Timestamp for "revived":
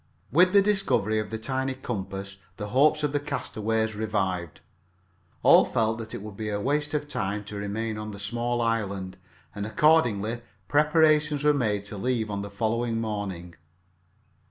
3.93-4.59